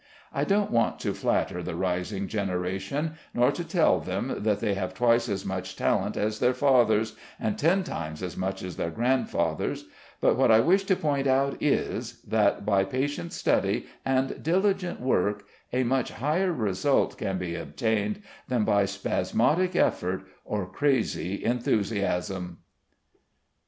[0.33, 4.95] I don't want to flatter the rising generation, nor to tell them that they have
[4.95, 9.85] twice as much talent as their fathers, and ten times as much as their grandfathers;
[10.19, 15.45] but what I wish to point out is, that by patient study and diligent work
[15.71, 22.57] a much higher result can be obtained than by spasmodic effort or crazy enthusiasm.